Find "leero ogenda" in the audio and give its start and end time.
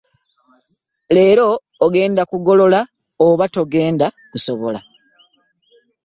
1.15-2.21